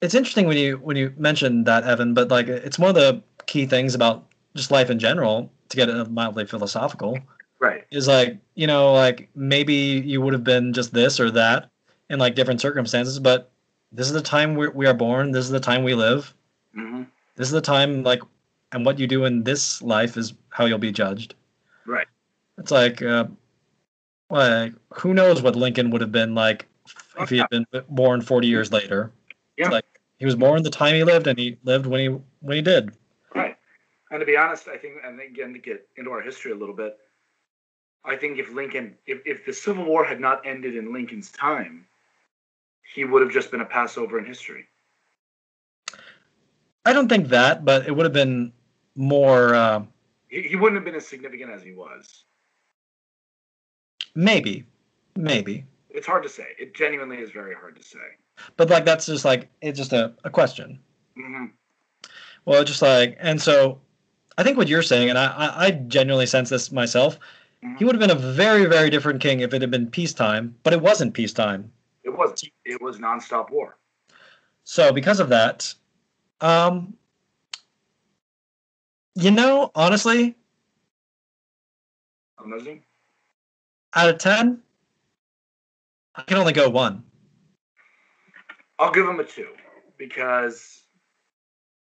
[0.02, 3.24] it's interesting when you when you mentioned that, Evan, but like it's one of the
[3.46, 5.50] key things about just life in general.
[5.70, 7.18] To get it mildly philosophical,
[7.60, 7.86] Right.
[7.90, 11.72] is like you know like maybe you would have been just this or that
[12.10, 13.52] in like different circumstances, but
[13.96, 15.32] this is the time we we are born.
[15.32, 16.34] This is the time we live.
[16.74, 17.04] hmm
[17.36, 18.22] This is the time like,
[18.72, 21.36] and what you do in this life is how you'll be judged.
[21.86, 22.08] Right.
[22.58, 23.26] It's like, uh,
[24.30, 26.66] like who knows what Lincoln would have been like
[27.20, 29.12] if he had been born 40 years later.
[29.58, 29.70] It's Yeah.
[29.70, 29.86] like
[30.20, 32.08] he was born the time he lived, and he lived when he
[32.42, 32.92] when he did.
[33.34, 33.58] Right.
[34.12, 36.76] And to be honest, I think, and again to get into our history a little
[36.76, 36.98] bit,
[38.06, 41.86] I think if Lincoln, if, if the Civil War had not ended in Lincoln's time,
[42.94, 44.68] he would have just been a Passover in history.
[46.86, 48.54] I don't think that, but it would have been
[48.96, 49.56] more.
[49.56, 49.84] Uh,
[50.28, 52.26] He, he wouldn't have been as significant as he was.
[54.14, 54.66] maybe,
[55.16, 56.48] maybe, It's hard to say.
[56.60, 58.00] It genuinely is very hard to say.
[58.56, 60.80] but like that's just like it's just a, a question.
[61.16, 61.46] hmm
[62.46, 63.80] Well, just like, and so
[64.38, 67.18] I think what you're saying, and I, I, I genuinely sense this myself,
[67.64, 67.78] Mhm.
[67.78, 70.72] he would have been a very, very different king if it had been peacetime, but
[70.74, 71.72] it wasn't peacetime.
[72.16, 72.44] It was.
[72.64, 73.78] It was nonstop war.
[74.64, 75.74] So because of that,
[76.40, 76.96] um,
[79.16, 80.36] you know, honestly,
[82.40, 82.82] I'm
[83.94, 84.62] out of 10,
[86.16, 87.04] I can only go one.
[88.80, 89.50] I'll give him a two
[89.98, 90.84] because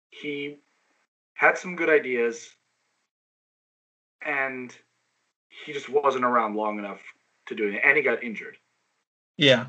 [0.09, 0.57] he
[1.33, 2.49] had some good ideas
[4.23, 4.75] and
[5.49, 7.01] he just wasn't around long enough
[7.47, 7.81] to do it.
[7.83, 8.57] And he got injured.
[9.37, 9.67] Yeah.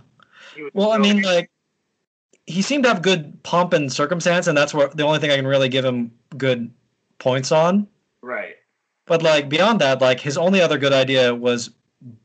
[0.75, 1.51] Well, I mean, like,
[2.47, 5.37] he seemed to have good pomp and circumstance, and that's what the only thing I
[5.37, 6.71] can really give him good
[7.19, 7.87] points on.
[8.23, 8.57] right.
[9.07, 11.71] But like beyond that, like his only other good idea was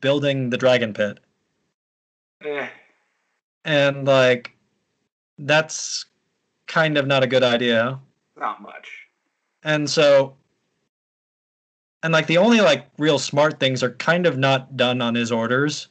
[0.00, 1.18] building the dragon pit.
[2.44, 2.68] Eh,
[3.64, 4.52] And like
[5.38, 6.06] that's
[6.68, 7.98] kind of not a good idea.
[8.36, 8.88] not much.
[9.64, 10.36] And so
[12.04, 15.32] and like the only like real smart things are kind of not done on his
[15.32, 15.88] orders.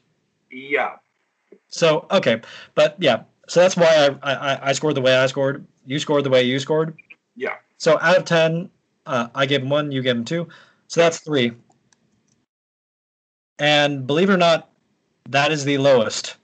[0.50, 0.96] Yeah.
[1.76, 2.40] So okay,
[2.74, 5.68] but yeah, so that's why I I, I scored the way I scored.
[5.86, 6.98] You scored the way you scored.
[7.36, 7.56] Yeah.
[7.78, 8.70] So out of ten,
[9.06, 9.92] uh, I gave him one.
[9.92, 10.48] You gave him two.
[10.88, 11.52] So that's three.
[13.60, 14.70] And believe it or not,
[15.30, 16.38] that is the lowest.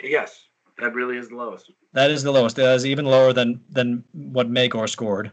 [0.00, 0.44] Yes.
[0.78, 1.72] That really is the lowest.
[1.92, 2.54] That is the lowest.
[2.54, 5.32] That is even lower than than what Maegor scored.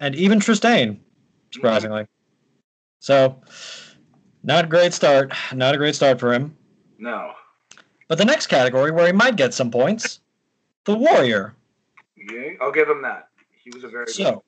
[0.00, 1.00] And even Tristane,
[1.50, 2.06] surprisingly.
[3.00, 3.42] So,
[4.42, 5.34] not a great start.
[5.52, 6.56] Not a great start for him.
[6.98, 7.32] No.
[8.08, 10.20] But the next category where he might get some points,
[10.84, 11.54] the warrior.
[12.16, 13.28] Yeah, I'll give him that.
[13.62, 14.14] He was a very good.
[14.14, 14.42] So,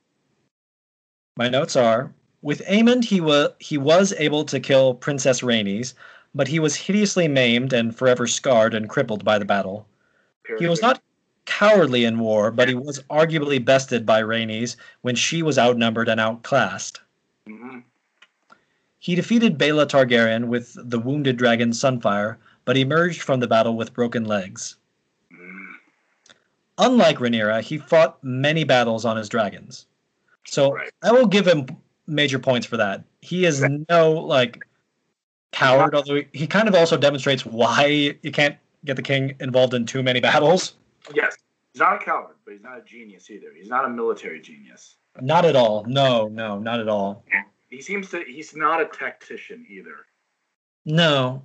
[1.36, 5.94] my notes are: with Aemond, he was he was able to kill Princess Rhaenys,
[6.34, 9.86] but he was hideously maimed and forever scarred and crippled by the battle.
[10.58, 11.02] He was not
[11.44, 16.20] cowardly in war, but he was arguably bested by Rhaenys when she was outnumbered and
[16.20, 17.00] outclassed.
[17.46, 17.80] hmm
[18.98, 23.94] He defeated Baela Targaryen with the wounded dragon Sunfire, but emerged from the battle with
[23.94, 24.76] broken legs.
[26.78, 29.86] Unlike Rhaenyra, he fought many battles on his dragons.
[30.46, 30.90] So Right.
[31.02, 31.66] I will give him
[32.06, 33.02] major points for that.
[33.20, 34.64] He is no like
[35.52, 39.86] coward, although he kind of also demonstrates why you can't get the king involved in
[39.86, 40.74] too many battles.
[41.14, 41.36] Yes.
[41.72, 43.48] He's not a coward, but he's not a genius either.
[43.54, 44.96] He's not a military genius.
[45.20, 45.84] Not at all.
[45.84, 47.24] No, no, not at all.
[47.68, 48.24] He seems to.
[48.26, 50.06] He's not a tactician either.
[50.84, 51.42] No.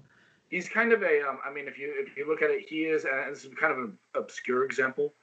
[0.50, 1.28] He's kind of a.
[1.28, 3.06] Um, I mean, if you if you look at it, he is.
[3.06, 5.14] And this is kind of an obscure example.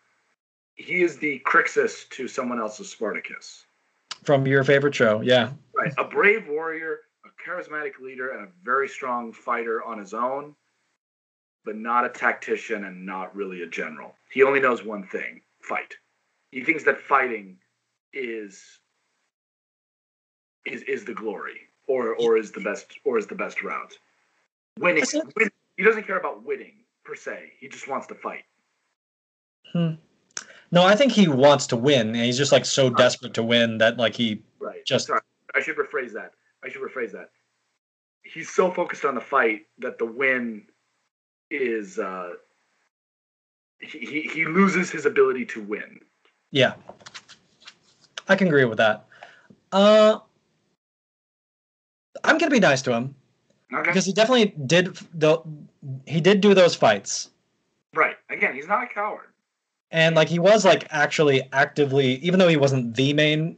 [0.75, 3.67] He is the Crixus to someone else's Spartacus.
[4.25, 5.51] From your favorite show, yeah.
[5.75, 10.55] Right, a brave warrior, a charismatic leader, and a very strong fighter on his own,
[11.65, 14.15] but not a tactician and not really a general.
[14.31, 15.95] He only knows one thing: fight.
[16.51, 17.57] He thinks that fighting
[18.13, 18.80] is
[20.67, 23.99] is is the glory, or or is the best, or is the best route.
[24.79, 25.25] Winning, Is it?
[25.37, 27.53] win, he doesn't care about winning per se.
[27.59, 28.45] He just wants to fight.
[29.73, 29.93] Hmm.
[30.73, 33.79] No, I think he wants to win, and he's just like so desperate to win
[33.79, 34.85] that like he Right.
[34.87, 35.21] Just- Sorry,
[35.55, 36.33] I should rephrase that.
[36.65, 37.31] I should rephrase that.
[38.23, 40.67] He's so focused on the fight that the win
[41.51, 42.35] is uh
[43.81, 46.01] he, he, he loses his ability to win.
[46.53, 46.75] Yeah.
[48.29, 49.07] I can agree with that.
[49.73, 50.19] Uh
[52.25, 53.15] I'm gonna be nice to him
[53.73, 53.91] Okay.
[53.91, 55.39] because he definitely did the
[56.07, 57.31] he did do those fights.
[57.95, 58.17] right.
[58.29, 59.27] Again, he's not a coward.
[59.91, 63.57] And like he was like actually actively even though he wasn't the main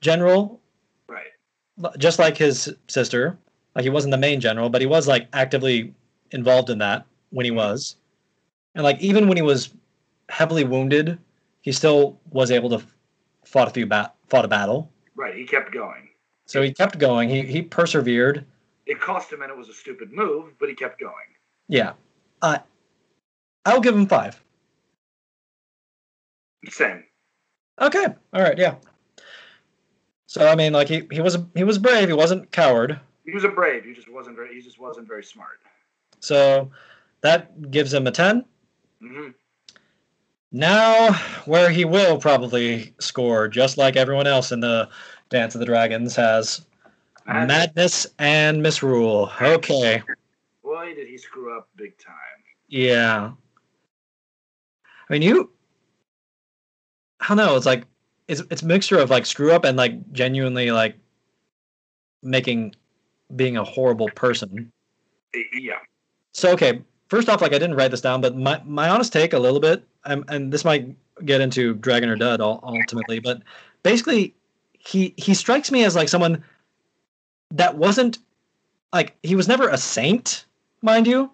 [0.00, 0.60] general,
[1.08, 1.26] Right.
[1.98, 3.38] just like his sister,
[3.74, 5.94] like he wasn't the main general, but he was like actively
[6.30, 7.96] involved in that when he was.
[8.74, 9.70] And like even when he was
[10.28, 11.18] heavily wounded,
[11.62, 12.82] he still was able to
[13.44, 14.90] fought a few bat fought a battle.
[15.16, 15.34] Right.
[15.34, 16.08] He kept going.
[16.48, 17.28] So he kept going.
[17.28, 18.44] He he persevered.
[18.86, 21.12] It cost him and it was a stupid move, but he kept going.
[21.68, 21.92] Yeah.
[22.40, 22.58] Uh,
[23.66, 24.42] I'll give him five.
[26.70, 27.04] Same.
[27.80, 28.06] Okay.
[28.32, 28.56] All right.
[28.56, 28.76] Yeah.
[30.26, 32.08] So I mean, like he, he was he was brave.
[32.08, 32.98] He wasn't coward.
[33.26, 33.84] He was a brave.
[33.84, 35.60] He just wasn't very he just wasn't very smart.
[36.20, 36.70] So
[37.20, 38.44] that gives him a ten.
[39.02, 39.28] mm-hmm.
[40.50, 41.12] Now,
[41.44, 44.88] where he will probably score, just like everyone else in the
[45.30, 46.66] Dance of the Dragons has
[47.26, 49.30] And madness and misrule.
[49.40, 50.02] Okay.
[50.62, 52.14] boy did he screw up big time.
[52.68, 53.32] Yeah.
[55.08, 55.50] I mean, you.
[57.20, 57.56] I don't know.
[57.56, 57.84] It's like
[58.28, 60.96] it's it's a mixture of like screw up and like genuinely like
[62.22, 62.74] making
[63.36, 64.70] being a horrible person.
[65.52, 65.78] Yeah.
[66.32, 69.32] So okay, first off, like I didn't write this down, but my my honest take
[69.32, 73.42] a little bit, um, and this might get into Dragon or Dud ultimately, but
[73.82, 74.34] basically,
[74.88, 76.42] he he strikes me as like someone
[77.50, 78.18] that wasn't
[78.92, 80.46] like he was never a saint,
[80.82, 81.30] mind you,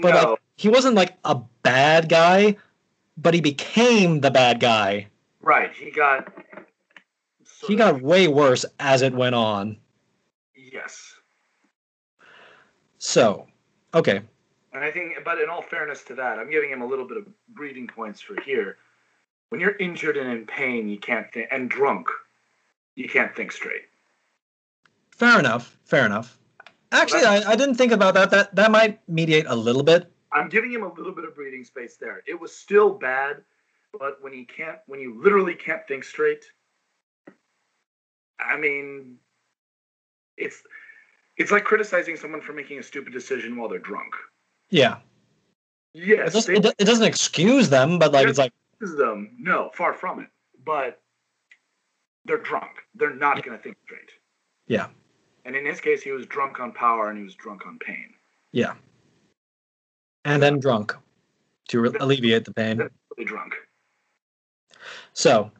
[0.00, 0.30] but no.
[0.32, 2.56] like he wasn't like a bad guy,
[3.16, 5.06] but he became the bad guy.
[5.40, 5.72] right.
[5.74, 6.30] He got
[7.66, 9.78] He of- got way worse as it went on.
[10.54, 11.14] yes.
[12.98, 13.48] So,
[13.94, 14.20] okay,
[14.72, 17.16] And I think, but in all fairness to that, I'm giving him a little bit
[17.16, 18.76] of breathing points for here.
[19.48, 22.06] When you're injured and in pain, you can't think, and drunk,
[22.94, 23.82] you can't think straight.
[25.10, 26.38] fair enough, fair enough.
[26.90, 28.30] Actually, I, I didn't think about that.
[28.30, 30.12] That that might mediate a little bit.
[30.32, 32.22] I'm giving him a little bit of breathing space there.
[32.26, 33.42] It was still bad,
[33.98, 36.44] but when you can't, when you literally can't think straight,
[38.40, 39.16] I mean,
[40.36, 40.62] it's
[41.36, 44.14] it's like criticizing someone for making a stupid decision while they're drunk.
[44.70, 49.36] Yeah, it, Yes, does, they it, it doesn't excuse them, but like it's like them.
[49.38, 50.28] No, far from it.
[50.64, 51.01] But
[52.24, 52.70] they're drunk.
[52.94, 54.10] They're not going to think straight.
[54.66, 54.86] Yeah.
[55.44, 58.14] And in his case, he was drunk on power and he was drunk on pain.
[58.52, 58.74] yeah,
[60.24, 60.94] and then drunk
[61.68, 62.78] to re- alleviate the pain.
[62.78, 63.54] Really drunk.
[65.14, 65.50] So,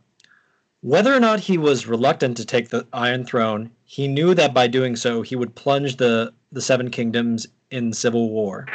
[0.83, 4.67] whether or not he was reluctant to take the Iron Throne, he knew that by
[4.69, 8.67] doing so he would plunge the the Seven Kingdoms in civil war.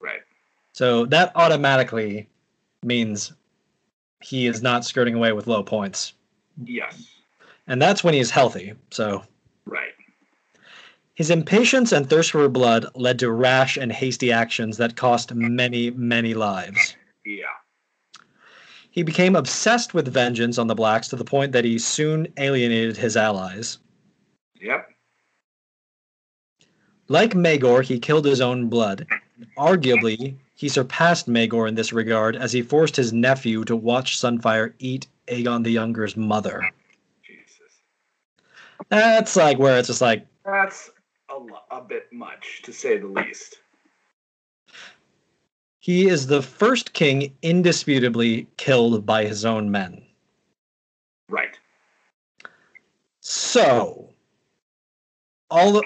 [0.00, 0.20] Right.
[0.72, 2.28] So that automatically
[2.82, 3.32] means
[4.20, 6.14] he is not skirting away with low points,
[6.62, 7.08] Yes.
[7.66, 8.74] and that's when he's healthy.
[8.90, 9.24] So
[9.66, 9.92] Right.
[11.14, 15.90] his impatience and thirst for blood led to rash and hasty actions that cost many,
[15.90, 16.96] many lives.
[17.24, 17.46] Yeah.
[18.90, 22.96] He became obsessed with vengeance on the blacks to the point that he soon alienated
[22.96, 23.78] his allies.
[24.60, 24.88] Yep.
[27.08, 29.06] Like Maegor, he killed his own blood.
[29.58, 34.72] Arguably, he surpassed Maegor in this regard as he forced his nephew to watch Sunfire
[34.78, 36.70] eat Aegon the Younger's mother.
[37.22, 37.82] Jesus.
[38.88, 40.90] That's like where it's just like, That's
[41.28, 43.56] a, lo- a bit much, to say the least.
[45.80, 50.02] he is the first king indisputably killed by his own men.
[51.28, 51.58] Right.
[53.20, 54.10] So,
[55.50, 55.82] all the,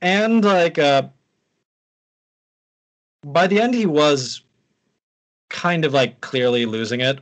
[0.00, 1.02] and like uh
[3.32, 4.42] by the end he was
[5.50, 7.20] kind of like clearly losing it.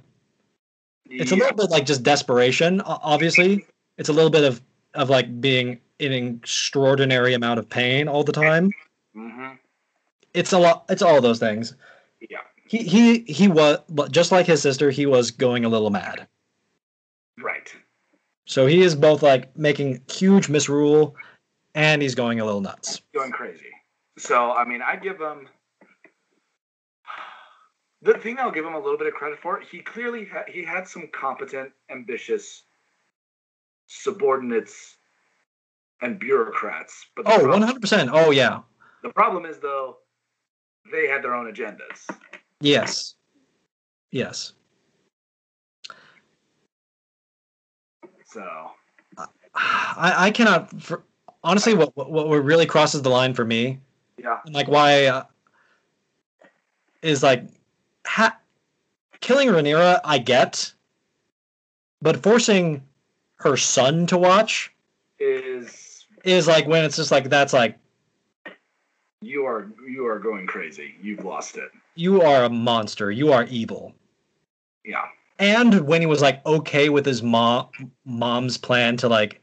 [1.08, 3.64] It's a little bit like just desperation, obviously.
[3.96, 4.60] It's a little bit of
[4.94, 8.70] of like being in an extraordinary amount of pain all the time.
[9.14, 9.52] hmm
[10.34, 10.84] It's a lot.
[10.88, 11.74] It's all those things.
[12.20, 12.38] Yeah.
[12.66, 13.78] He he he was
[14.10, 14.90] just like his sister.
[14.90, 16.26] He was going a little mad.
[17.38, 17.72] Right.
[18.46, 21.14] So he is both like making huge misrule,
[21.74, 23.00] and he's going a little nuts.
[23.14, 23.70] Going crazy.
[24.18, 25.48] So I mean, I give him.
[28.06, 30.64] The thing I'll give him a little bit of credit for, he clearly ha- he
[30.64, 32.62] had some competent, ambitious
[33.88, 34.96] subordinates
[36.00, 37.06] and bureaucrats.
[37.16, 38.10] But Oh, 100 percent.
[38.12, 38.60] Oh yeah.
[39.02, 39.96] the problem is though,
[40.92, 42.06] they had their own agendas.
[42.60, 43.14] Yes.
[44.12, 44.52] Yes.
[48.26, 48.70] So
[49.56, 50.80] I, I cannot.
[50.80, 51.02] For,
[51.42, 53.80] honestly, what, what what really crosses the line for me,
[54.16, 55.24] yeah, like why, uh,
[57.02, 57.44] is like,
[58.06, 58.38] ha-
[59.20, 60.00] killing Rhaenyra.
[60.04, 60.72] I get,
[62.00, 62.82] but forcing
[63.36, 64.72] her son to watch
[65.18, 67.78] is is like when it's just like that's like
[69.22, 70.94] you are you are going crazy.
[71.02, 71.70] You've lost it.
[71.94, 73.10] you are a monster.
[73.10, 73.94] You are evil.
[74.84, 75.04] Yeah.
[75.40, 77.68] and when he was like okay with his mom
[78.04, 79.40] mom's plan to like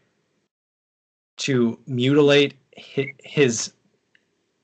[1.38, 3.74] to mutilate his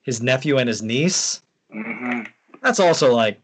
[0.01, 2.21] his, nephew and his niece hmm
[2.61, 3.39] that's also like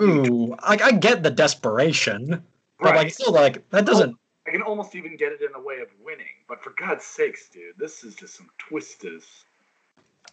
[0.00, 2.42] ooh like i get the desperation
[2.80, 3.12] but like Right.
[3.14, 6.24] still like that doesn't I can almost even get it in a way of winning,
[6.48, 9.44] but for God's sakes, dude, this is just some twisters.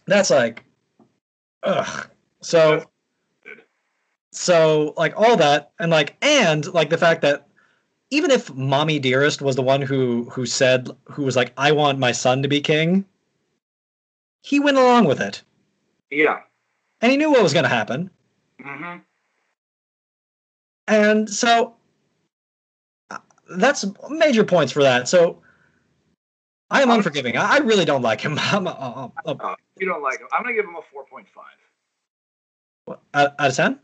[0.06, 0.64] that's like
[1.64, 2.08] ugh
[2.40, 2.82] so
[4.32, 7.46] so like all that and like and like the fact that
[8.10, 11.98] even if mommy dearest was the one who who said who was like i want
[11.98, 13.04] my son to be king
[14.42, 15.42] he went along with it
[16.10, 16.40] Yeah.
[17.00, 18.10] and he knew what was going to happen
[18.62, 18.96] hmm
[20.88, 21.74] and so
[23.10, 23.18] uh,
[23.56, 25.40] that's major points for that so
[26.70, 30.02] i am unforgiving i, really don't like him I'm, uh, uh, uh, Uh, you don't
[30.02, 30.26] like him.
[30.32, 31.26] I'm gonna give him a 4.5.
[33.14, 33.78] out, out of 10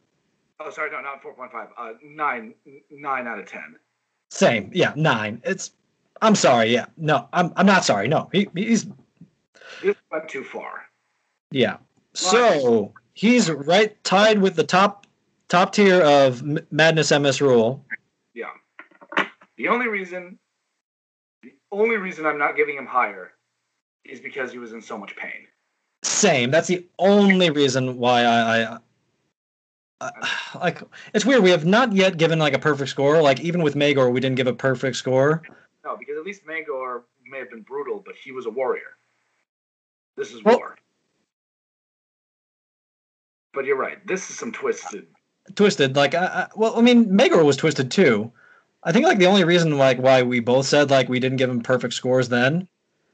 [0.64, 1.68] Oh, sorry, no, not 4.5.
[1.76, 2.54] Uh, nine,
[2.90, 3.74] nine out of 10.
[4.30, 5.72] same yeah nine it's
[6.22, 8.86] i'm sorry yeah no i'm, I'm not sorry no he, he's
[9.82, 10.84] This went too far.
[11.50, 11.78] Yeah.
[12.14, 15.06] So he's right tied with the top
[15.52, 17.84] top tier of M- Madness MS Rule.
[18.32, 18.46] Yeah.
[19.58, 20.38] The only reason,
[21.42, 23.32] the only reason I'm not giving him higher,
[24.04, 25.46] is because he was in so much pain.
[26.02, 26.50] Same.
[26.50, 28.78] That's the only reason why I, I,
[30.00, 30.82] I like.
[31.14, 31.42] It's weird.
[31.42, 33.20] We have not yet given like a perfect score.
[33.20, 35.42] Like even with Maegor, we didn't give a perfect score.
[35.84, 38.96] No, because at least Maegor may have been brutal, but he was a warrior.
[40.16, 40.76] This is Well- war.
[43.52, 44.04] But you're right.
[44.06, 45.06] This is some twisted.
[45.54, 45.96] Twisted.
[45.96, 48.30] Like, I, I, well, I mean, Maegor was twisted too.
[48.84, 51.48] I think like the only reason like why we both said like we didn't give
[51.50, 52.66] him perfect scores then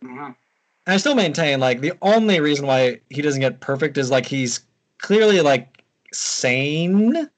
[0.03, 0.27] Mhm.
[0.87, 4.25] And I still maintain like the only reason why he doesn't get perfect is like
[4.25, 4.61] he's
[4.99, 7.29] clearly like sane.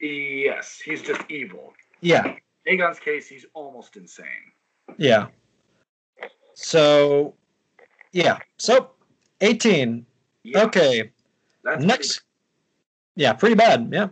[0.00, 1.72] Yes, he's just evil.
[2.00, 4.26] Yeah, Aegon's case, he's almost insane.
[4.98, 5.26] yeah.
[6.54, 7.34] So,
[8.12, 8.38] yeah.
[8.58, 8.90] So,
[9.40, 10.04] 18.
[10.44, 11.10] Yeah, Okay.
[11.64, 12.22] that's Next.
[13.16, 13.88] Yeah, pretty bad.
[13.92, 14.08] Yeah.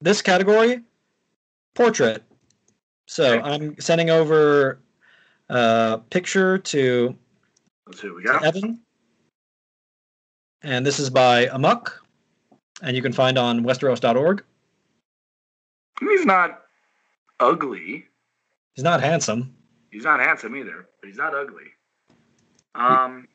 [0.00, 0.82] This category,
[1.74, 2.22] portrait.
[3.06, 3.48] So Okay.
[3.50, 4.78] I'm sending over
[5.48, 7.16] a picture to
[7.86, 8.44] Let's see what we got.
[8.44, 8.80] Evan.
[10.62, 12.00] And this is by Amok.
[12.82, 14.42] And you can find on westeros.org.
[16.00, 16.62] He's not
[17.40, 18.06] ugly.
[18.74, 19.54] He's not handsome.
[19.90, 21.64] He's not handsome either, but he's not ugly.
[22.74, 23.26] Um,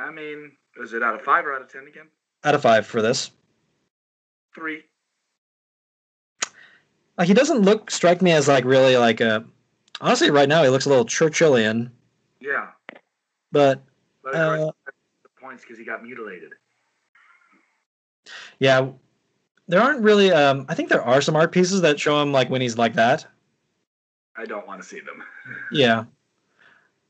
[0.00, 2.08] I mean, is it out of five or out of ten again?
[2.44, 3.30] Out of five for this.
[4.54, 4.82] Three.
[7.16, 9.44] Like he doesn't look strike me as like really like a
[10.00, 11.90] honestly right now he looks a little Churchillian,
[12.40, 12.68] Yeah,
[13.50, 13.82] but
[14.22, 16.52] but Uh, the points because he got mutilated.
[18.60, 18.88] yeah,
[19.66, 22.50] there aren't really um I think there are some art pieces that show him like
[22.50, 23.26] when he's like that.
[24.36, 25.22] I don't want to see them.
[25.72, 26.04] Yeah.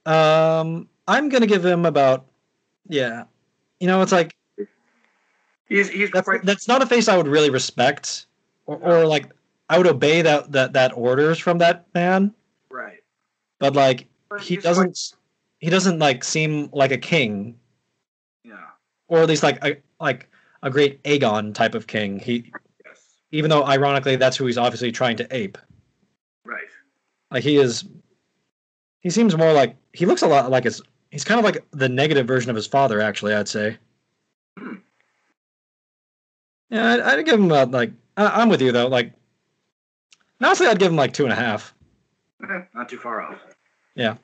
[0.07, 2.26] Um I'm gonna give him about
[2.89, 3.24] yeah.
[3.78, 4.34] You know, it's like
[5.69, 8.27] He's he's that's quite that's not a face I would really respect.
[8.66, 9.31] Or, or like
[9.69, 12.35] I would obey that that that orders from that man,
[12.71, 13.03] right.
[13.59, 15.14] but like But he doesn't
[15.59, 17.59] he doesn't like seem like a king
[18.45, 18.55] yeah.
[19.09, 20.29] or at least like a like
[20.62, 22.19] a great Aegon type of king.
[22.19, 22.51] He
[22.85, 23.16] Yes.
[23.31, 25.59] even though ironically that's who he's obviously trying to ape.
[26.45, 26.69] Right.
[27.31, 27.85] Like he is
[29.01, 31.89] he seems more like he looks a lot like his he's kind of like the
[31.89, 33.77] negative version of his father actually, I'd say.
[36.71, 38.89] Yeah, I'd, I'd give him about like I, I'm with you though.
[38.89, 39.12] Like
[40.41, 41.75] honestly, I'd give him like two and a half.
[42.49, 43.39] Eh, not too far off.
[43.95, 44.16] Yeah.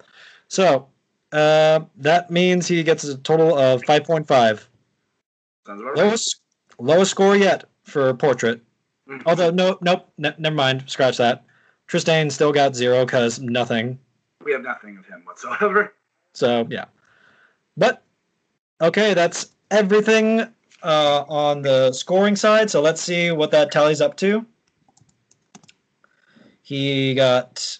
[0.48, 0.88] So
[1.32, 4.26] uh, that means he gets a total of 5.5.
[4.28, 4.68] Sounds
[5.66, 5.96] about right.
[5.96, 6.40] Lowest,
[6.78, 8.60] lowest score yet for portrait.
[9.08, 9.22] Mhm.
[9.26, 10.84] Although, no, nope, ne- never mind.
[10.86, 11.44] Scratch that.
[11.88, 13.98] Tristan still got zero because nothing.
[14.44, 15.92] We have nothing of him whatsoever.
[16.34, 16.84] So, yeah.
[17.76, 18.02] But,
[18.80, 20.46] okay, that's everything
[20.84, 22.70] uh, on the scoring side.
[22.70, 24.46] So let's see what that tallies up to.
[26.62, 27.78] He got.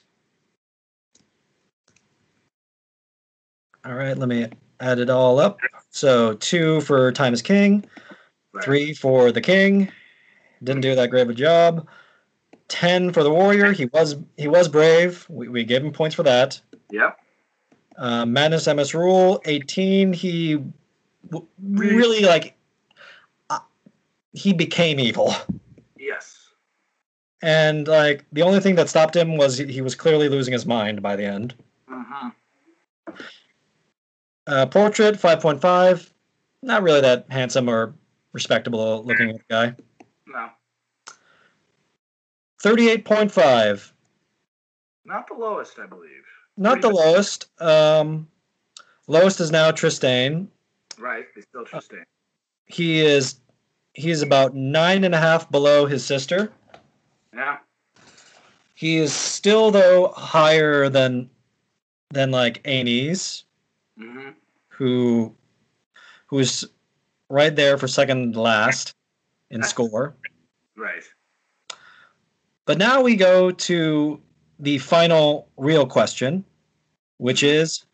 [3.84, 4.48] All right, let me
[4.80, 5.58] add it all up.
[5.90, 7.84] So two for Time is King,
[8.62, 9.90] three for the King.
[10.62, 11.86] Didn't do that great of a job.
[12.68, 13.72] Ten for the Warrior.
[13.72, 15.26] He was he was brave.
[15.28, 16.60] We, we gave him points for that.
[16.90, 17.12] Yeah.
[17.96, 20.12] Uh, Madness MS Rule 18.
[20.14, 20.54] He
[21.30, 22.56] w- really like
[24.34, 25.34] he became evil,
[25.96, 26.50] Yes.
[27.40, 30.66] and like the only thing that stopped him was he, he was clearly losing his
[30.66, 31.54] mind by the end.
[31.88, 32.28] hmm
[34.46, 36.10] Uh, portrait 5.5.
[36.60, 37.94] Not really that handsome or
[38.32, 39.74] respectable looking guy.
[40.26, 40.50] No.
[42.62, 43.92] 38.5.
[45.06, 46.10] Not the lowest, I believe.
[46.56, 47.48] Not the lowest.
[47.60, 48.28] Um,
[49.06, 50.48] lowest is now Tristain.
[50.98, 51.26] Right.
[51.34, 52.04] They still Tristan.
[52.66, 53.40] He is
[53.94, 56.52] he is about nine and a half below his sister.
[57.32, 57.58] Yeah.
[58.74, 61.30] He is still though higher than
[62.10, 63.44] than like Amy's,
[63.98, 64.30] hmm
[64.68, 65.34] who
[66.26, 66.68] who is
[67.28, 68.94] right there for second last
[69.50, 70.16] in score.
[70.76, 71.02] Right.
[72.66, 74.20] But now we go to
[74.58, 76.44] the final real question,
[77.18, 77.84] which is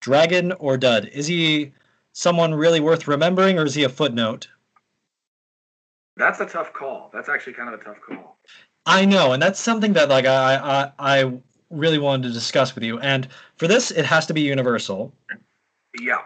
[0.00, 1.06] dragon or dud?
[1.12, 1.72] Is he
[2.12, 4.48] someone really worth remembering or is he a footnote?
[6.16, 7.10] That's a tough call.
[7.12, 8.38] That's actually kind of a tough call.
[8.86, 10.56] I know, and that's something that like I
[10.98, 11.32] I, I
[11.70, 12.98] really wanted to discuss with you.
[13.00, 15.12] And for this, it has to be universal.
[16.00, 16.18] Yeah.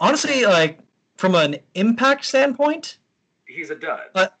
[0.00, 0.80] Honestly, like
[1.16, 2.98] from an impact standpoint,
[3.46, 4.00] He's a dud.
[4.12, 4.38] But-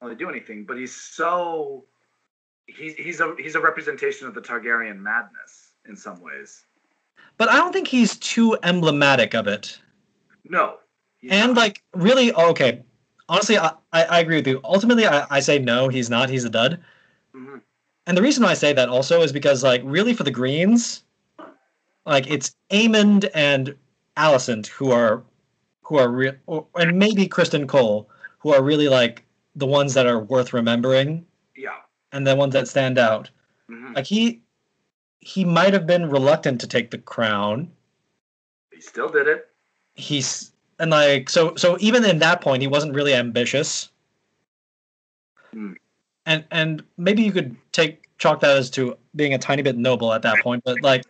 [0.00, 1.84] really do anything, but he's so
[2.66, 6.64] he's he's a he's a representation of the Targaryen madness in some ways.
[7.38, 9.80] but I don't think he's too emblematic of it.
[10.48, 10.76] No.
[11.28, 11.60] And not.
[11.60, 12.82] like really, okay.
[13.28, 14.60] Honestly, I, I, I agree with you.
[14.64, 16.30] Ultimately, I, I say no, he's not.
[16.30, 16.78] He's a dud.
[17.34, 17.60] Mhm.
[18.06, 21.02] And the reason why I say that also is because, like, really for the Greens,
[22.04, 23.74] like it's Aemond and
[24.16, 25.24] Alicent who are,
[25.82, 26.34] who are real,
[26.76, 28.08] and maybe Criston Cole
[28.38, 29.24] who are really like
[29.56, 31.78] the ones that are worth remembering yeah.
[32.12, 33.28] and the ones that stand out.
[33.68, 33.96] Mhm.
[33.96, 34.40] Like he,
[35.18, 37.72] he might have been reluctant to take the crown.
[38.72, 39.48] He still did it.
[39.94, 43.90] He's and like so so even in that point he wasn't really ambitious.
[45.52, 45.72] Hmm.
[46.26, 50.12] And and maybe you could take chalk that as to being a tiny bit noble
[50.12, 51.04] at that point, but like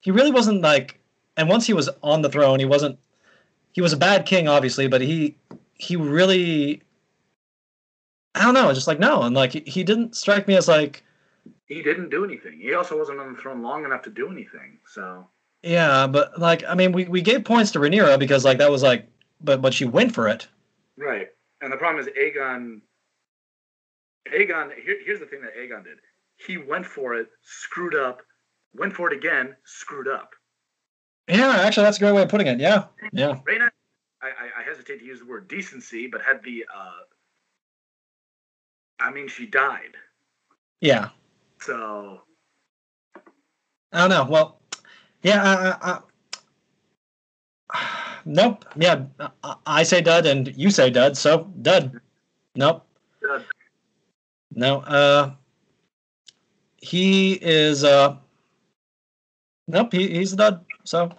[0.00, 0.98] he really wasn't like
[1.36, 2.98] and once he was on the throne he wasn't
[3.72, 5.36] he was a bad king obviously, but he
[5.74, 6.82] he really
[8.34, 11.02] I don't know, just like no, and like he, he didn't strike me as like
[11.66, 12.58] He didn't do anything.
[12.60, 14.78] He also wasn't on the throne long enough to do anything.
[14.86, 15.26] So
[15.66, 18.82] yeah, but like I mean we, we gave points to Rhaenyra because like that was
[18.82, 19.08] like
[19.40, 20.46] but but she went for it.
[20.96, 21.28] Right.
[21.60, 22.80] And the problem is Aegon
[24.32, 25.98] Aegon here, here's the thing that Aegon did.
[26.36, 28.22] He went for it, screwed up,
[28.74, 30.30] went for it again, screwed up.
[31.28, 32.60] Yeah, actually that's a great way of putting it.
[32.60, 32.84] Yeah.
[33.12, 33.40] Yeah.
[34.22, 36.90] I, I, I hesitate to use the word decency, but had the uh
[39.00, 39.96] I mean she died.
[40.80, 41.08] Yeah.
[41.60, 42.20] So
[43.92, 44.26] I don't know.
[44.30, 44.60] Well,
[45.26, 45.42] yeah.
[45.42, 45.98] I, I,
[47.72, 47.82] I,
[48.24, 48.64] nope.
[48.76, 49.06] Yeah.
[49.42, 51.16] I, I say dud, and you say dud.
[51.16, 52.00] So dud.
[52.54, 52.86] Nope.
[53.30, 53.40] uh,
[54.54, 54.80] No.
[54.80, 55.32] Uh,
[56.78, 57.84] he is.
[57.84, 58.16] Uh,
[59.68, 59.92] nope.
[59.92, 60.64] He, he's a dud.
[60.84, 61.10] So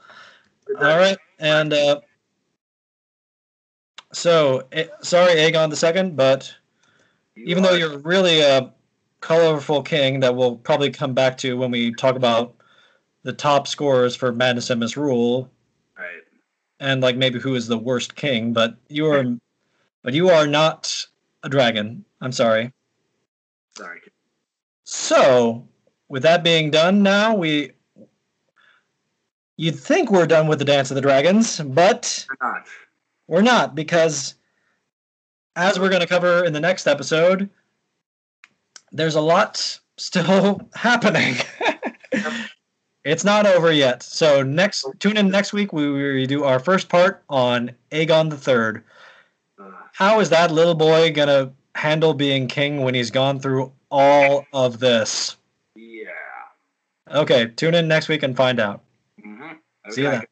[0.76, 2.02] all right, and uh,
[4.14, 6.54] so eh, sorry, Aegon the second, but
[7.36, 8.74] even though you're really a
[9.22, 12.57] colorful king that we'll probably come back to when we talk about
[13.28, 15.52] the top scorers for Madness and Misrule
[15.98, 16.24] right.
[16.80, 19.26] and like maybe who is the worst king, but you are
[20.04, 21.06] but you are not
[21.44, 22.06] a dragon.
[22.22, 22.72] I'm sorry.
[23.78, 24.00] Sorry.
[24.86, 25.68] So,
[26.08, 27.74] with that being done now, we
[29.58, 32.68] you'd think we're done with the Dance of the Dragons, but We're not.
[33.28, 34.36] we're not because
[35.58, 37.50] as we're going to cover in the next episode,
[38.94, 41.36] there's a lot still happening.
[43.08, 44.04] it's not over yet.
[44.04, 48.38] So next tune in next week we, we do our first part on Aegon the
[48.38, 48.84] Third.
[49.94, 54.46] How is that little boy going to handle being king when he's gone through all
[54.54, 55.38] of this?
[55.76, 56.10] yeah.
[57.10, 58.82] Okay, tune in next week and find out.
[59.26, 59.92] Mm-hmm.
[59.92, 60.24] See you then.